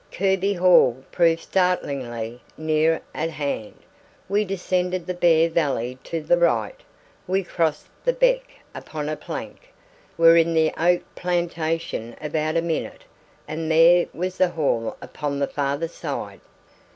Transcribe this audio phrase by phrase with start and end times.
[0.11, 3.75] Kirby Hall proved startlingly near at hand.
[4.27, 6.79] We descended the bare valley to the right,
[7.27, 9.71] we crossed the beck upon a plank,
[10.17, 13.03] were in the oak plantation about a minute,
[13.47, 16.41] and there was the hall upon the farther side.